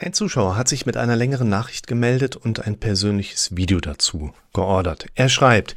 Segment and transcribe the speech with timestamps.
[0.00, 5.06] Ein Zuschauer hat sich mit einer längeren Nachricht gemeldet und ein persönliches Video dazu geordert.
[5.16, 5.74] Er schreibt,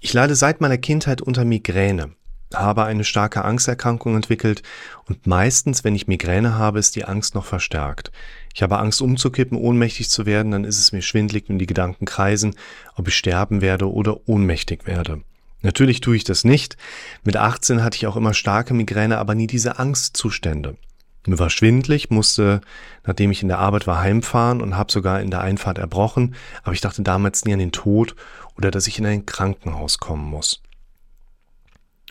[0.00, 2.12] ich leide seit meiner Kindheit unter Migräne,
[2.54, 4.62] habe eine starke Angsterkrankung entwickelt
[5.04, 8.10] und meistens, wenn ich Migräne habe, ist die Angst noch verstärkt.
[8.54, 12.06] Ich habe Angst umzukippen, ohnmächtig zu werden, dann ist es mir schwindlig und die Gedanken
[12.06, 12.54] kreisen,
[12.96, 15.20] ob ich sterben werde oder ohnmächtig werde.
[15.60, 16.78] Natürlich tue ich das nicht.
[17.22, 20.78] Mit 18 hatte ich auch immer starke Migräne, aber nie diese Angstzustände.
[21.28, 22.62] Mir war schwindlig, musste,
[23.04, 26.72] nachdem ich in der Arbeit war, heimfahren und habe sogar in der Einfahrt erbrochen, aber
[26.72, 28.16] ich dachte damals nie an den Tod
[28.56, 30.62] oder dass ich in ein Krankenhaus kommen muss.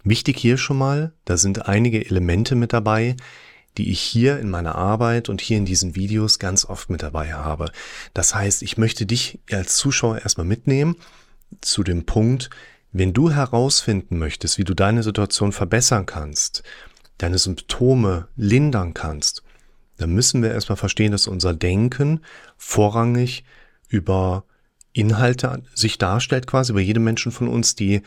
[0.03, 3.16] Wichtig hier schon mal, da sind einige Elemente mit dabei,
[3.77, 7.34] die ich hier in meiner Arbeit und hier in diesen Videos ganz oft mit dabei
[7.34, 7.72] habe.
[8.13, 10.95] Das heißt, ich möchte dich als Zuschauer erstmal mitnehmen
[11.61, 12.52] zu dem Punkt,
[12.91, 16.63] wenn du herausfinden möchtest, wie du deine Situation verbessern kannst,
[17.17, 19.44] deine Symptome lindern kannst,
[19.98, 22.21] dann müssen wir erstmal verstehen, dass unser Denken
[22.58, 23.44] vorrangig
[23.89, 24.44] über
[24.94, 28.02] Inhalte sich darstellt, quasi über jedem Menschen von uns, die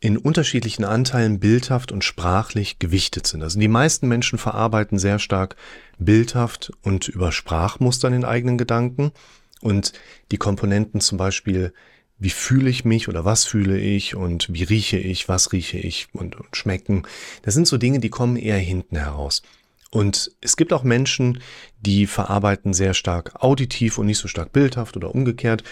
[0.00, 3.42] in unterschiedlichen Anteilen bildhaft und sprachlich gewichtet sind.
[3.42, 5.56] Also die meisten Menschen verarbeiten sehr stark
[5.98, 9.12] bildhaft und über Sprachmuster in den eigenen Gedanken
[9.60, 9.92] und
[10.30, 11.74] die Komponenten zum Beispiel
[12.20, 16.08] wie fühle ich mich oder was fühle ich und wie rieche ich, was rieche ich
[16.12, 17.02] und, und schmecken.
[17.42, 19.42] Das sind so Dinge, die kommen eher hinten heraus.
[19.90, 21.40] Und es gibt auch Menschen,
[21.80, 25.64] die verarbeiten sehr stark auditiv und nicht so stark bildhaft oder umgekehrt.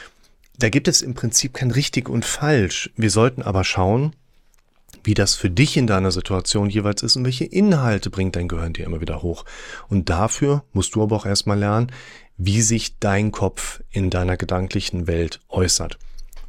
[0.59, 2.91] Da gibt es im Prinzip kein richtig und falsch.
[2.97, 4.17] Wir sollten aber schauen,
[5.05, 8.73] wie das für dich in deiner Situation jeweils ist und welche Inhalte bringt dein Gehirn
[8.73, 9.45] dir immer wieder hoch.
[9.89, 11.93] Und dafür musst du aber auch erstmal lernen,
[12.39, 15.99] wie sich dein Kopf in deiner gedanklichen Welt äußert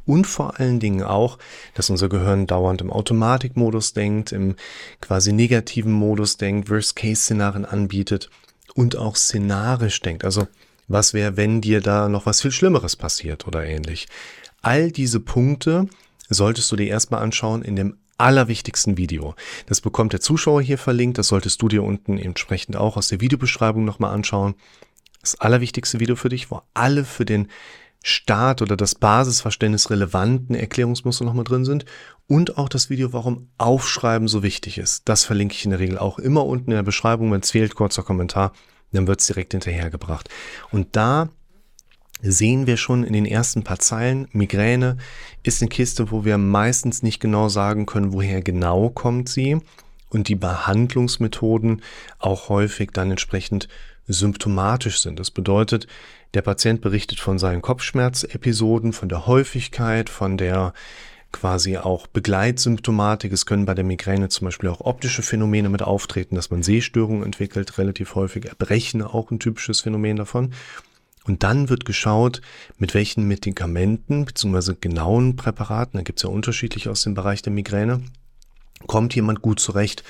[0.06, 1.38] und vor allen Dingen auch,
[1.74, 4.56] dass unser Gehirn dauernd im Automatikmodus denkt, im
[5.00, 8.30] quasi negativen Modus denkt, Worst-Case-Szenarien anbietet
[8.74, 10.24] und auch szenarisch denkt.
[10.24, 10.48] Also
[10.88, 14.08] was wäre, wenn dir da noch was viel Schlimmeres passiert oder ähnlich.
[14.60, 15.86] All diese Punkte
[16.28, 19.34] solltest du dir erstmal anschauen in dem allerwichtigsten Video.
[19.66, 23.20] Das bekommt der Zuschauer hier verlinkt, das solltest du dir unten entsprechend auch aus der
[23.20, 24.54] Videobeschreibung nochmal anschauen.
[25.20, 27.48] Das allerwichtigste Video für dich, wo alle für den
[28.02, 31.84] Start oder das Basisverständnis relevanten Erklärungsmuster nochmal drin sind
[32.26, 35.08] und auch das Video, warum Aufschreiben so wichtig ist.
[35.08, 37.30] Das verlinke ich in der Regel auch immer unten in der Beschreibung.
[37.32, 38.52] Wenn es fehlt, kurzer Kommentar,
[38.92, 40.28] dann wird es direkt hinterhergebracht.
[40.70, 41.28] Und da
[42.22, 44.98] sehen wir schon in den ersten paar Zeilen, Migräne
[45.42, 49.58] ist eine Kiste, wo wir meistens nicht genau sagen können, woher genau kommt sie
[50.10, 51.82] und die Behandlungsmethoden
[52.18, 53.68] auch häufig dann entsprechend
[54.12, 55.18] symptomatisch sind.
[55.18, 55.86] Das bedeutet,
[56.34, 60.72] der Patient berichtet von seinen Kopfschmerzepisoden, von der Häufigkeit, von der
[61.32, 63.32] quasi auch Begleitsymptomatik.
[63.32, 67.22] Es können bei der Migräne zum Beispiel auch optische Phänomene mit auftreten, dass man Sehstörungen
[67.22, 70.52] entwickelt, relativ häufig Erbrechen auch ein typisches Phänomen davon.
[71.24, 72.40] Und dann wird geschaut,
[72.78, 74.74] mit welchen Medikamenten bzw.
[74.80, 78.02] genauen Präparaten, da gibt es ja unterschiedlich aus dem Bereich der Migräne,
[78.86, 80.02] kommt jemand gut zurecht.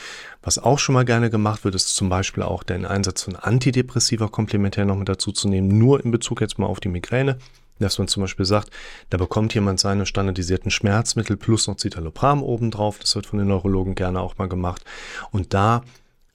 [0.43, 4.29] Was auch schon mal gerne gemacht wird, ist zum Beispiel auch den Einsatz von Antidepressiva
[4.29, 7.39] komplementär noch mit dazu zu nehmen, nur in Bezug jetzt mal auf die Migräne.
[7.79, 8.71] Dass man zum Beispiel sagt,
[9.09, 12.99] da bekommt jemand seine standardisierten Schmerzmittel plus noch Citalopram obendrauf.
[12.99, 14.85] Das wird von den Neurologen gerne auch mal gemacht.
[15.31, 15.83] Und da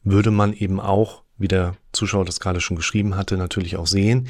[0.03, 4.28] würde man eben auch, wie der Zuschauer das gerade schon geschrieben hatte, natürlich auch sehen,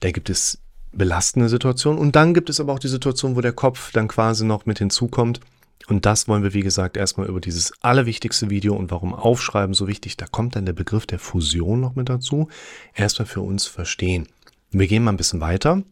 [0.00, 0.58] da gibt es
[0.92, 1.98] belastende Situationen.
[1.98, 4.78] Und dann gibt es aber auch die Situation, wo der Kopf dann quasi noch mit
[4.78, 5.40] hinzukommt
[5.88, 9.88] und das wollen wir, wie gesagt, erstmal über dieses allerwichtigste Video und warum Aufschreiben so
[9.88, 12.48] wichtig, da kommt dann der Begriff der Fusion noch mit dazu,
[12.94, 14.28] erstmal für uns verstehen.
[14.70, 15.82] Wir gehen mal ein bisschen weiter.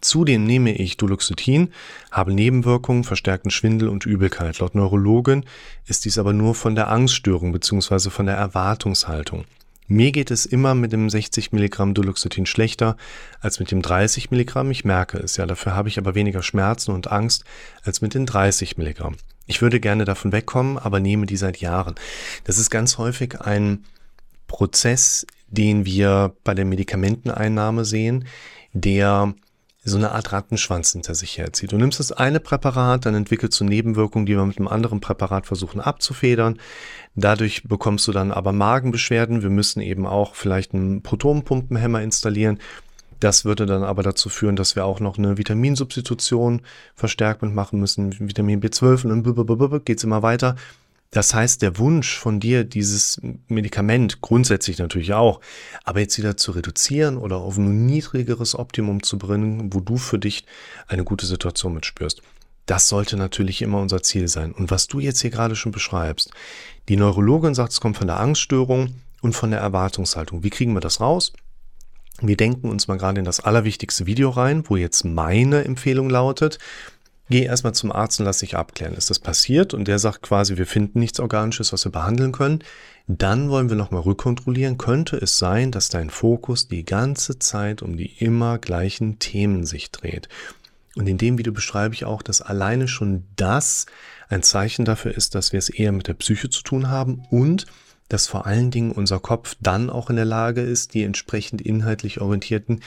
[0.00, 1.72] Zudem nehme ich Duloxetin,
[2.10, 4.58] habe Nebenwirkungen, verstärkten Schwindel und Übelkeit.
[4.58, 5.44] Laut Neurologin
[5.86, 8.10] ist dies aber nur von der Angststörung bzw.
[8.10, 9.44] von der Erwartungshaltung.
[9.92, 12.96] Mir geht es immer mit dem 60 Milligramm Duloxetin schlechter
[13.40, 14.70] als mit dem 30 Milligramm.
[14.70, 17.44] Ich merke es ja, dafür habe ich aber weniger Schmerzen und Angst
[17.84, 19.16] als mit den 30 Milligramm.
[19.46, 21.94] Ich würde gerne davon wegkommen, aber nehme die seit Jahren.
[22.44, 23.84] Das ist ganz häufig ein
[24.46, 28.24] Prozess, den wir bei der Medikamenteneinnahme sehen,
[28.72, 29.34] der
[29.84, 31.72] so eine Art Rattenschwanz hinter sich herzieht.
[31.72, 35.46] Du nimmst das eine Präparat, dann entwickelst du Nebenwirkungen, die wir mit einem anderen Präparat
[35.46, 36.58] versuchen abzufedern.
[37.16, 39.42] Dadurch bekommst du dann aber Magenbeschwerden.
[39.42, 42.60] Wir müssen eben auch vielleicht einen Protonenpumpenhemmer installieren.
[43.18, 46.62] Das würde dann aber dazu führen, dass wir auch noch eine Vitaminsubstitution
[46.94, 50.56] verstärkt mitmachen müssen, Vitamin B12 und dann geht's immer weiter.
[51.12, 55.40] Das heißt, der Wunsch von dir, dieses Medikament grundsätzlich natürlich auch,
[55.84, 60.18] aber jetzt wieder zu reduzieren oder auf ein niedrigeres Optimum zu bringen, wo du für
[60.18, 60.46] dich
[60.88, 62.22] eine gute Situation mitspürst.
[62.64, 64.52] Das sollte natürlich immer unser Ziel sein.
[64.52, 66.30] Und was du jetzt hier gerade schon beschreibst,
[66.88, 70.42] die Neurologin sagt, es kommt von der Angststörung und von der Erwartungshaltung.
[70.42, 71.34] Wie kriegen wir das raus?
[72.22, 76.58] Wir denken uns mal gerade in das allerwichtigste Video rein, wo jetzt meine Empfehlung lautet,
[77.30, 78.94] geh erstmal zum Arzt und lass dich abklären.
[78.94, 79.74] Ist das passiert?
[79.74, 82.62] Und der sagt quasi, wir finden nichts Organisches, was wir behandeln können.
[83.06, 84.78] Dann wollen wir nochmal rückkontrollieren.
[84.78, 89.90] Könnte es sein, dass dein Fokus die ganze Zeit um die immer gleichen Themen sich
[89.90, 90.28] dreht?
[90.94, 93.86] Und in dem Video beschreibe ich auch, dass alleine schon das
[94.28, 97.66] ein Zeichen dafür ist, dass wir es eher mit der Psyche zu tun haben und
[98.08, 102.20] dass vor allen Dingen unser Kopf dann auch in der Lage ist, die entsprechend inhaltlich
[102.20, 102.80] orientierten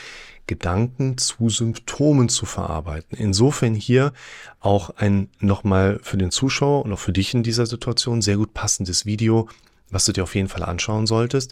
[0.47, 3.17] Gedanken zu Symptomen zu verarbeiten.
[3.17, 4.13] Insofern hier
[4.59, 8.53] auch ein nochmal für den Zuschauer und auch für dich in dieser Situation sehr gut
[8.53, 9.49] passendes Video,
[9.89, 11.51] was du dir auf jeden Fall anschauen solltest.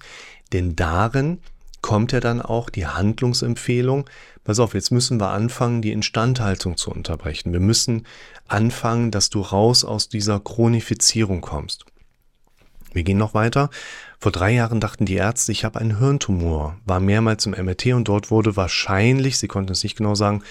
[0.52, 1.40] Denn darin
[1.82, 4.10] kommt ja dann auch die Handlungsempfehlung.
[4.44, 7.52] Pass auf, jetzt müssen wir anfangen, die Instandhaltung zu unterbrechen.
[7.52, 8.06] Wir müssen
[8.48, 11.86] anfangen, dass du raus aus dieser Chronifizierung kommst.
[12.94, 13.70] Wir gehen noch weiter.
[14.20, 18.08] Vor drei Jahren dachten die Ärzte, ich habe einen Hirntumor, war mehrmals im MRT und
[18.08, 20.44] dort wurde wahrscheinlich, sie konnten es nicht genau sagen,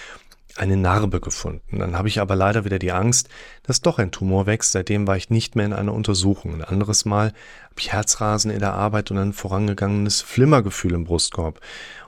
[0.56, 1.78] eine Narbe gefunden.
[1.78, 3.28] Dann habe ich aber leider wieder die Angst,
[3.62, 4.72] dass doch ein Tumor wächst.
[4.72, 6.54] Seitdem war ich nicht mehr in einer Untersuchung.
[6.54, 7.28] Ein anderes Mal
[7.70, 11.60] habe ich Herzrasen in der Arbeit und ein vorangegangenes Flimmergefühl im Brustkorb.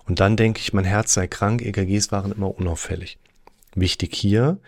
[0.07, 3.19] Und dann denke ich, mein Herz sei krank, EKGs waren immer unauffällig.
[3.75, 4.59] Wichtig hier,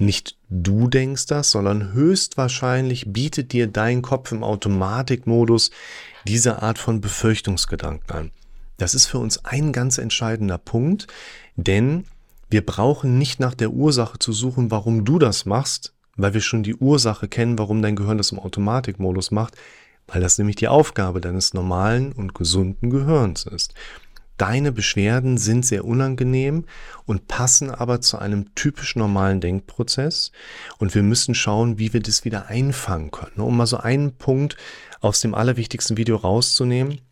[0.00, 5.70] nicht du denkst das, sondern höchstwahrscheinlich bietet dir dein Kopf im Automatikmodus
[6.26, 8.30] diese Art von Befürchtungsgedanken an.
[8.76, 11.06] Das ist für uns ein ganz entscheidender Punkt,
[11.56, 12.04] denn
[12.48, 16.62] wir brauchen nicht nach der Ursache zu suchen, warum du das machst, weil wir schon
[16.62, 19.54] die Ursache kennen, warum dein Gehirn das im Automatikmodus macht,
[20.06, 23.74] weil das nämlich die Aufgabe deines normalen und gesunden Gehirns ist.
[24.40, 26.64] Deine Beschwerden sind sehr unangenehm
[27.04, 30.32] und passen aber zu einem typisch normalen Denkprozess.
[30.78, 33.38] Und wir müssen schauen, wie wir das wieder einfangen können.
[33.40, 34.56] Um mal so einen Punkt
[35.02, 37.02] aus dem allerwichtigsten Video rauszunehmen.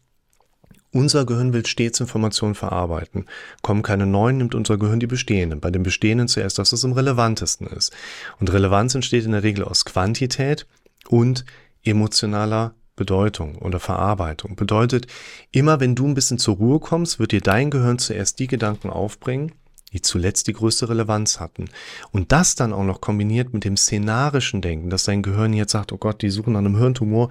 [0.91, 3.27] Unser Gehirn will stets Informationen verarbeiten.
[3.61, 5.61] Kommen keine neuen, nimmt unser Gehirn die bestehenden.
[5.61, 7.93] Bei den bestehenden zuerst das, was am relevantesten ist.
[8.41, 10.67] Und Relevanz entsteht in der Regel aus Quantität
[11.09, 11.45] und
[11.85, 14.57] emotionaler Bedeutung oder Verarbeitung.
[14.57, 15.07] Bedeutet,
[15.53, 18.91] immer wenn du ein bisschen zur Ruhe kommst, wird dir dein Gehirn zuerst die Gedanken
[18.91, 19.53] aufbringen,
[19.93, 21.71] die zuletzt die größte Relevanz hatten.
[22.11, 25.93] Und das dann auch noch kombiniert mit dem szenarischen Denken, dass dein Gehirn jetzt sagt,
[25.93, 27.31] oh Gott, die suchen nach einem Hirntumor,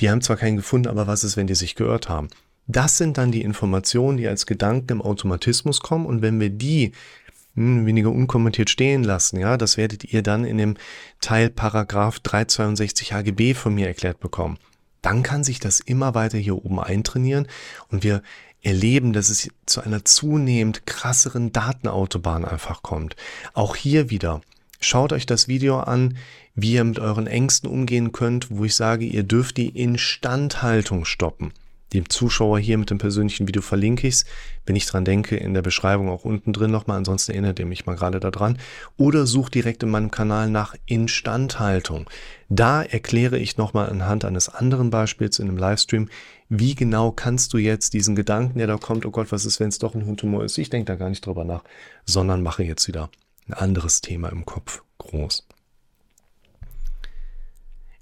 [0.00, 2.28] die haben zwar keinen gefunden, aber was ist, wenn die sich gehört haben?
[2.66, 6.92] Das sind dann die Informationen, die als Gedanken im Automatismus kommen und wenn wir die
[7.54, 10.76] hm, weniger unkommentiert stehen lassen, ja, das werdet ihr dann in dem
[11.22, 14.58] Teil Paragraph 362 HGB von mir erklärt bekommen
[15.08, 17.48] dann kann sich das immer weiter hier oben eintrainieren
[17.88, 18.22] und wir
[18.60, 23.16] erleben, dass es zu einer zunehmend krasseren Datenautobahn einfach kommt.
[23.54, 24.42] Auch hier wieder,
[24.80, 26.18] schaut euch das Video an,
[26.54, 31.54] wie ihr mit euren Ängsten umgehen könnt, wo ich sage, ihr dürft die Instandhaltung stoppen.
[31.92, 34.24] Dem Zuschauer hier mit dem persönlichen Video verlinke ich es,
[34.66, 37.86] wenn ich dran denke, in der Beschreibung auch unten drin nochmal, ansonsten erinnert ihr mich
[37.86, 38.58] mal gerade daran.
[38.98, 42.08] Oder sucht direkt in meinem Kanal nach Instandhaltung.
[42.50, 46.10] Da erkläre ich nochmal anhand eines anderen Beispiels in einem Livestream,
[46.50, 49.68] wie genau kannst du jetzt diesen Gedanken, der da kommt, oh Gott, was ist, wenn
[49.68, 51.64] es doch ein Hirntumor ist, ich denke da gar nicht drüber nach,
[52.04, 53.10] sondern mache jetzt wieder
[53.48, 55.47] ein anderes Thema im Kopf groß.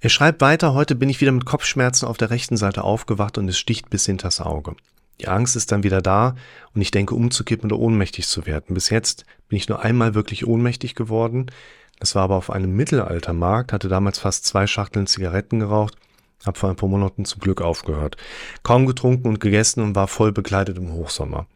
[0.07, 3.49] Er schreibt weiter, heute bin ich wieder mit Kopfschmerzen auf der rechten Seite aufgewacht und
[3.49, 4.77] es sticht bis hinters Auge.
[5.21, 6.37] Die Angst ist dann wieder da
[6.73, 8.75] und ich denke umzukippen oder ohnmächtig zu werden.
[8.75, 11.47] Bis jetzt bin ich nur einmal wirklich ohnmächtig geworden.
[11.99, 15.97] Das war aber auf einem Mittelaltermarkt, hatte damals fast zwei Schachteln Zigaretten geraucht,
[16.47, 18.17] habe vor ein paar Monaten zum Glück aufgehört.
[18.63, 21.49] Kaum getrunken und gegessen und war voll bekleidet im Hochsommer.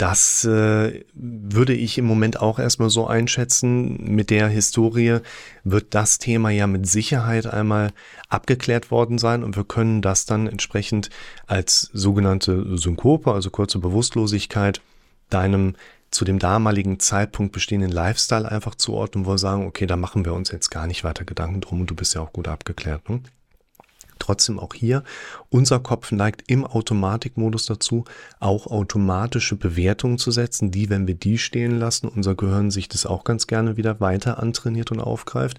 [0.00, 4.02] Das äh, würde ich im Moment auch erstmal so einschätzen.
[4.02, 5.18] Mit der Historie
[5.62, 7.92] wird das Thema ja mit Sicherheit einmal
[8.30, 11.10] abgeklärt worden sein und wir können das dann entsprechend
[11.46, 14.80] als sogenannte Synkope, also kurze Bewusstlosigkeit,
[15.28, 15.74] deinem
[16.10, 20.32] zu dem damaligen Zeitpunkt bestehenden Lifestyle einfach zuordnen, wo wir sagen, okay, da machen wir
[20.32, 23.10] uns jetzt gar nicht weiter Gedanken drum und du bist ja auch gut abgeklärt.
[23.10, 23.20] Ne?
[24.30, 25.02] Trotzdem auch hier,
[25.48, 28.04] unser Kopf neigt im Automatikmodus dazu,
[28.38, 33.06] auch automatische Bewertungen zu setzen, die, wenn wir die stehen lassen, unser Gehirn sich das
[33.06, 35.58] auch ganz gerne wieder weiter antrainiert und aufgreift.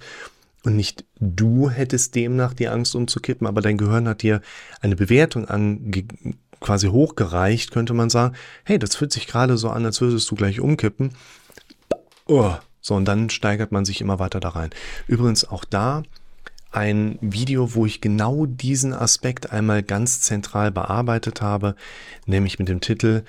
[0.63, 4.40] Und nicht du hättest demnach die Angst umzukippen, aber dein Gehirn hat dir
[4.80, 6.06] eine Bewertung ange
[6.62, 10.36] quasi hochgereicht, könnte man sagen, hey, das fühlt sich gerade so an, als würdest du
[10.36, 11.10] gleich umkippen.
[12.25, 12.54] Oh.
[12.80, 14.70] So, und dann steigert man sich immer weiter da rein.
[15.08, 16.04] Übrigens auch da
[16.72, 21.75] ein Video, wo ich genau diesen Aspekt einmal ganz zentral bearbeitet habe,
[22.25, 23.24] nämlich mit dem Titel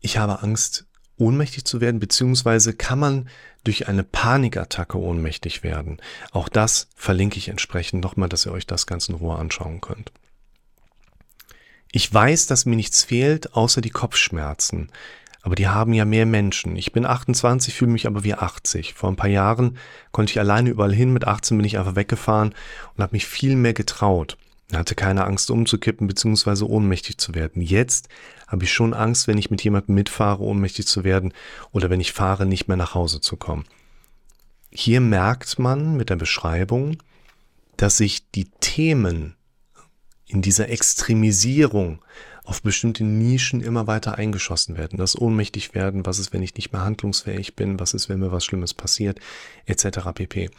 [0.00, 0.86] Ich habe Angst,
[1.20, 3.28] ohnmächtig zu werden, beziehungsweise kann man
[3.64, 5.98] durch eine Panikattacke ohnmächtig werden.
[6.32, 10.12] Auch das verlinke ich entsprechend nochmal, dass ihr euch das ganz in Ruhe anschauen könnt.
[11.92, 14.90] Ich weiß, dass mir nichts fehlt, außer die Kopfschmerzen.
[15.42, 16.76] Aber die haben ja mehr Menschen.
[16.76, 18.94] Ich bin 28, fühle mich aber wie 80.
[18.94, 19.78] Vor ein paar Jahren
[20.12, 21.12] konnte ich alleine überall hin.
[21.12, 22.54] Mit 18 bin ich einfach weggefahren
[22.94, 24.36] und habe mich viel mehr getraut.
[24.72, 26.64] Hatte keine Angst umzukippen bzw.
[26.64, 27.62] ohnmächtig zu werden.
[27.62, 28.08] Jetzt
[28.46, 31.32] habe ich schon Angst, wenn ich mit jemandem mitfahre, ohnmächtig zu werden
[31.72, 33.64] oder wenn ich fahre, nicht mehr nach Hause zu kommen.
[34.70, 36.98] Hier merkt man mit der Beschreibung,
[37.76, 39.34] dass sich die Themen
[40.26, 42.02] in dieser Extremisierung
[42.44, 44.98] auf bestimmte Nischen immer weiter eingeschossen werden.
[44.98, 48.32] Das ohnmächtig werden, was ist, wenn ich nicht mehr handlungsfähig bin, was ist, wenn mir
[48.32, 49.20] was Schlimmes passiert,
[49.66, 49.98] etc.
[50.14, 50.50] pp.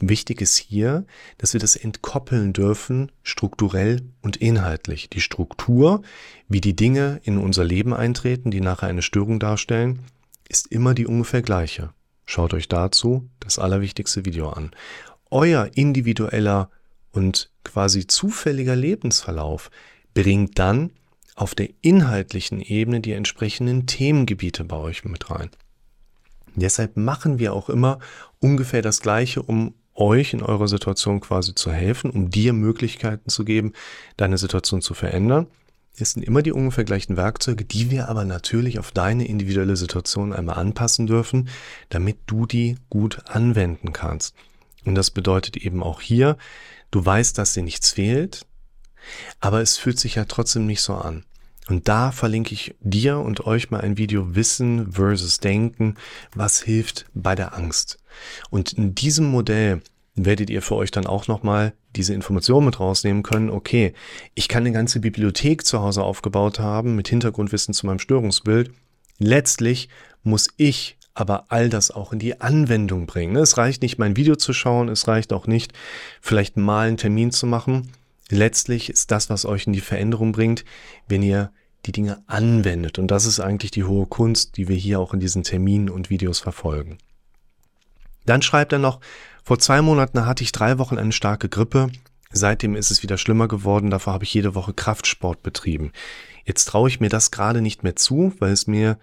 [0.00, 1.04] Wichtig ist hier,
[1.38, 5.10] dass wir das entkoppeln dürfen, strukturell und inhaltlich.
[5.10, 6.02] Die Struktur,
[6.48, 10.00] wie die Dinge in unser Leben eintreten, die nachher eine Störung darstellen,
[10.48, 11.90] ist immer die ungefähr gleiche.
[12.26, 14.70] Schaut euch dazu das allerwichtigste Video an.
[15.30, 16.70] Euer individueller
[17.10, 19.70] und quasi zufälliger Lebensverlauf
[20.14, 20.90] bringt dann
[21.38, 25.50] auf der inhaltlichen Ebene die entsprechenden Themengebiete bei euch mit rein.
[26.56, 28.00] Deshalb machen wir auch immer
[28.40, 33.44] ungefähr das Gleiche, um euch in eurer Situation quasi zu helfen, um dir Möglichkeiten zu
[33.44, 33.72] geben,
[34.16, 35.46] deine Situation zu verändern.
[35.96, 40.32] Es sind immer die ungefähr gleichen Werkzeuge, die wir aber natürlich auf deine individuelle Situation
[40.32, 41.48] einmal anpassen dürfen,
[41.88, 44.34] damit du die gut anwenden kannst.
[44.84, 46.36] Und das bedeutet eben auch hier,
[46.90, 48.46] du weißt, dass dir nichts fehlt,
[49.40, 51.24] aber es fühlt sich ja trotzdem nicht so an.
[51.68, 55.96] Und da verlinke ich dir und euch mal ein Video Wissen versus Denken,
[56.34, 57.98] was hilft bei der Angst.
[58.48, 59.82] Und in diesem Modell
[60.14, 63.92] werdet ihr für euch dann auch nochmal diese Information mit rausnehmen können, okay,
[64.34, 68.70] ich kann eine ganze Bibliothek zu Hause aufgebaut haben mit Hintergrundwissen zu meinem Störungsbild.
[69.18, 69.88] Letztlich
[70.22, 73.36] muss ich aber all das auch in die Anwendung bringen.
[73.36, 75.72] Es reicht nicht, mein Video zu schauen, es reicht auch nicht,
[76.20, 77.90] vielleicht mal einen Termin zu machen.
[78.30, 80.64] Letztlich ist das, was euch in die Veränderung bringt,
[81.08, 81.50] wenn ihr
[81.86, 82.98] die Dinge anwendet.
[82.98, 86.10] Und das ist eigentlich die hohe Kunst, die wir hier auch in diesen Terminen und
[86.10, 86.98] Videos verfolgen.
[88.26, 89.00] Dann schreibt er noch,
[89.42, 91.90] vor zwei Monaten hatte ich drei Wochen eine starke Grippe.
[92.30, 93.88] Seitdem ist es wieder schlimmer geworden.
[93.88, 95.92] Davor habe ich jede Woche Kraftsport betrieben.
[96.44, 98.98] Jetzt traue ich mir das gerade nicht mehr zu, weil es mir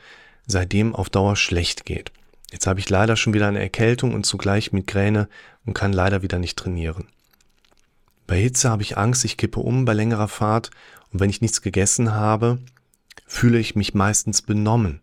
[0.45, 2.11] seitdem auf Dauer schlecht geht.
[2.51, 5.27] Jetzt habe ich leider schon wieder eine Erkältung und zugleich Migräne
[5.65, 7.07] und kann leider wieder nicht trainieren.
[8.35, 10.69] Bei Hitze habe ich Angst, ich kippe um bei längerer Fahrt
[11.13, 12.59] und wenn ich nichts gegessen habe,
[13.25, 14.99] fühle ich mich meistens benommen.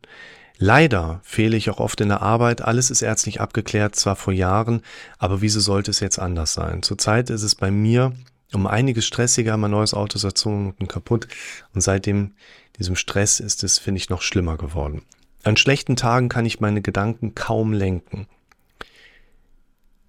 [0.59, 2.61] Leider fehle ich auch oft in der Arbeit.
[2.61, 4.83] Alles ist ärztlich abgeklärt, zwar vor Jahren,
[5.17, 6.83] aber wieso sollte es jetzt anders sein?
[6.83, 8.13] Zurzeit ist es bei mir
[8.53, 9.57] um einiges stressiger.
[9.57, 11.27] Mein neues Auto ist erzogen und kaputt.
[11.73, 12.33] Und seitdem
[12.79, 15.07] diesem Stress ist es, finde ich, noch schlimmer geworden.
[15.43, 18.27] An schlechten Tagen kann ich meine Gedanken kaum lenken.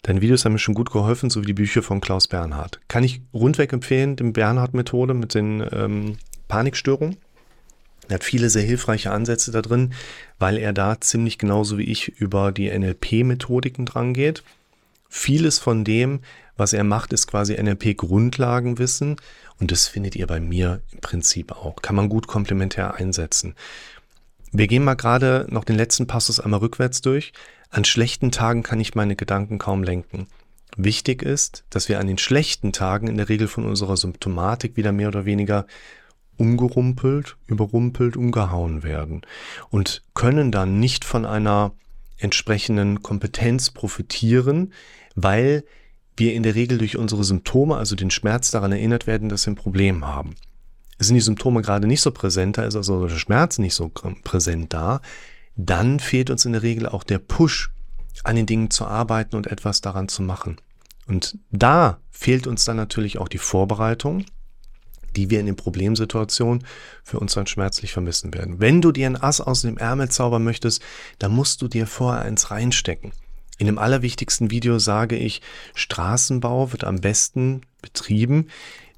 [0.03, 2.81] Deine Videos haben mir schon gut geholfen, so wie die Bücher von Klaus Bernhard.
[2.89, 6.17] Kann ich rundweg empfehlen, die Bernhard-Methode mit den ähm,
[6.49, 7.15] Panikstörungen.
[8.09, 9.93] Er hat viele sehr hilfreiche Ansätze da drin,
[10.39, 14.43] weil er da ziemlich genauso wie ich über die NLP-Methodiken dran geht.
[15.07, 16.19] Vieles von dem,
[16.57, 19.15] was er macht, ist quasi NLP-Grundlagenwissen
[19.59, 21.77] und das findet ihr bei mir im Prinzip auch.
[21.81, 23.55] Kann man gut komplementär einsetzen.
[24.55, 27.33] Wir gehen mal gerade noch den letzten Passus einmal rückwärts durch.
[27.71, 30.27] An schlechten Tagen kann ich meine Gedanken kaum lenken.
[30.77, 34.91] Wichtig ist, dass wir an den schlechten Tagen in der Regel von unserer Symptomatik wieder
[34.91, 35.65] mehr oder weniger
[36.37, 39.21] umgerumpelt, überrumpelt, umgehauen werden
[39.71, 41.71] und können dann nicht von einer
[42.19, 44.71] entsprechenden Kompetenz profitieren,
[45.15, 45.63] weil
[46.15, 49.53] wir in der Regel durch unsere Symptome, also den Schmerz daran erinnert werden, dass wir
[49.53, 50.35] ein Problem haben.
[50.99, 54.73] Sind die Symptome gerade nicht so präsent, da ist also der Schmerz nicht so präsent
[54.73, 55.01] da,
[55.55, 57.71] dann fehlt uns in der Regel auch der Push,
[58.23, 60.57] an den Dingen zu arbeiten und etwas daran zu machen.
[61.07, 64.25] Und da fehlt uns dann natürlich auch die Vorbereitung,
[65.15, 66.65] die wir in den Problemsituationen
[67.03, 68.59] für uns dann schmerzlich vermissen werden.
[68.59, 70.81] Wenn du dir ein Ass aus dem Ärmel zaubern möchtest,
[71.19, 73.11] dann musst du dir vorher eins reinstecken.
[73.59, 75.41] In dem allerwichtigsten Video sage ich,
[75.75, 78.47] Straßenbau wird am besten betrieben,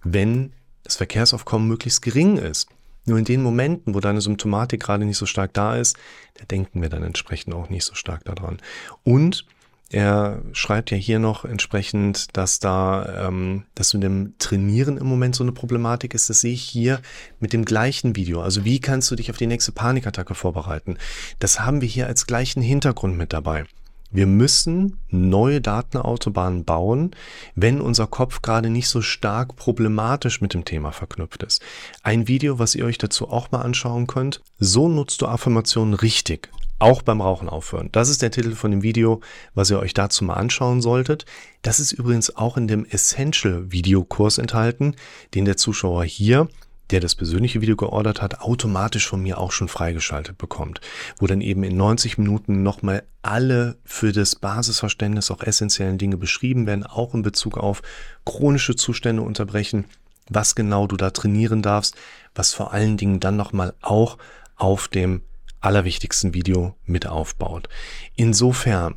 [0.03, 0.53] wenn
[0.85, 2.69] das Verkehrsaufkommen möglichst gering ist.
[3.05, 5.97] Nur in den Momenten, wo deine Symptomatik gerade nicht so stark da ist,
[6.35, 8.59] da denken wir dann entsprechend auch nicht so stark daran.
[9.03, 9.45] Und
[9.91, 15.35] er schreibt ja hier noch entsprechend, dass da, ähm, dass mit dem Trainieren im Moment
[15.35, 16.29] so eine Problematik ist.
[16.29, 17.01] Das sehe ich hier
[17.39, 18.41] mit dem gleichen Video.
[18.41, 20.97] Also wie kannst du dich auf die nächste Panikattacke vorbereiten?
[21.37, 23.65] Das haben wir hier als gleichen Hintergrund mit dabei.
[24.11, 27.11] Wir müssen neue Datenautobahnen bauen,
[27.55, 31.61] wenn unser Kopf gerade nicht so stark problematisch mit dem Thema verknüpft ist.
[32.03, 34.41] Ein Video, was ihr euch dazu auch mal anschauen könnt.
[34.59, 36.49] So nutzt du Affirmationen richtig.
[36.77, 37.89] Auch beim Rauchen aufhören.
[37.93, 39.21] Das ist der Titel von dem Video,
[39.53, 41.25] was ihr euch dazu mal anschauen solltet.
[41.61, 44.95] Das ist übrigens auch in dem Essential Videokurs enthalten,
[45.33, 46.49] den der Zuschauer hier
[46.91, 50.81] der das persönliche Video geordert hat, automatisch von mir auch schon freigeschaltet bekommt,
[51.17, 56.67] wo dann eben in 90 Minuten nochmal alle für das Basisverständnis auch essentiellen Dinge beschrieben
[56.67, 57.81] werden, auch in Bezug auf
[58.25, 59.85] chronische Zustände unterbrechen,
[60.29, 61.95] was genau du da trainieren darfst,
[62.33, 64.17] was vor allen Dingen dann nochmal auch
[64.55, 65.21] auf dem
[65.59, 67.69] allerwichtigsten Video mit aufbaut.
[68.15, 68.95] Insofern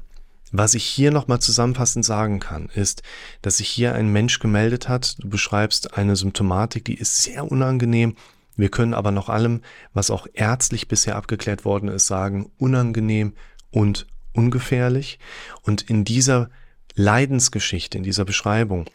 [0.52, 3.02] was ich hier nochmal zusammenfassend sagen kann, ist,
[3.42, 5.16] dass sich hier ein Mensch gemeldet hat.
[5.18, 8.16] Du beschreibst eine Symptomatik, die ist sehr unangenehm.
[8.56, 9.60] Wir können aber noch allem,
[9.92, 13.34] was auch ärztlich bisher abgeklärt worden ist, sagen, unangenehm
[13.70, 15.18] und ungefährlich.
[15.62, 16.50] Und in dieser
[16.94, 18.86] Leidensgeschichte, in dieser Beschreibung,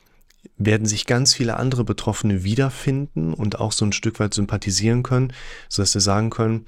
[0.57, 5.33] werden sich ganz viele andere Betroffene wiederfinden und auch so ein Stück weit sympathisieren können,
[5.69, 6.65] sodass sie sagen können,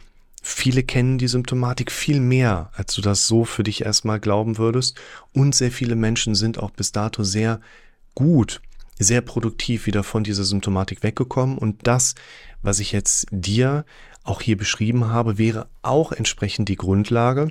[0.48, 4.96] Viele kennen die Symptomatik viel mehr, als du das so für dich erstmal glauben würdest.
[5.34, 7.62] Und sehr viele Menschen sind auch bis dato sehr
[8.14, 8.62] gut,
[9.00, 11.58] sehr produktiv wieder von dieser Symptomatik weggekommen.
[11.58, 12.14] Und das,
[12.62, 13.86] was ich jetzt dir
[14.24, 17.50] auch hier beschrieben habe, wäre auch entsprechend die Grundlage,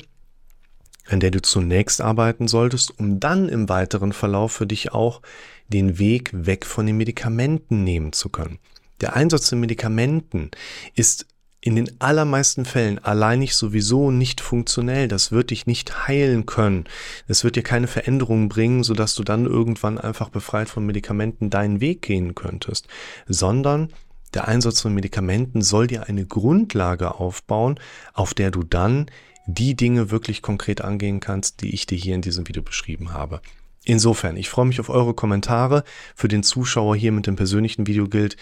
[1.08, 5.20] an der du zunächst arbeiten solltest, um dann im weiteren Verlauf für dich auch
[5.66, 8.60] den Weg weg von den Medikamenten nehmen zu können.
[9.00, 10.52] Der Einsatz von Medikamenten
[10.94, 11.26] ist
[11.64, 15.08] in den allermeisten Fällen alleinig sowieso nicht funktionell.
[15.08, 16.84] Das wird dich nicht heilen können.
[17.26, 21.80] Das wird dir keine Veränderung bringen, sodass du dann irgendwann einfach befreit von Medikamenten deinen
[21.80, 22.86] Weg gehen könntest,
[23.26, 23.88] sondern
[24.34, 27.80] der Einsatz von Medikamenten soll dir eine Grundlage aufbauen,
[28.12, 29.06] auf der du dann
[29.46, 33.40] die Dinge wirklich konkret angehen kannst, die ich dir hier in diesem Video beschrieben habe.
[33.86, 35.84] Insofern, ich freue mich auf eure Kommentare.
[36.14, 38.36] Für den Zuschauer hier mit dem persönlichen Video gilt,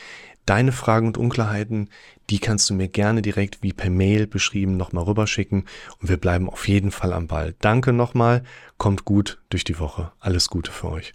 [0.46, 1.88] deine Fragen und Unklarheiten,
[2.30, 5.64] die kannst du mir gerne direkt wie per Mail beschrieben nochmal rüberschicken
[6.00, 7.54] und wir bleiben auf jeden Fall am Ball.
[7.60, 8.42] Danke nochmal,
[8.78, 10.12] kommt gut durch die Woche.
[10.20, 11.14] Alles Gute für euch.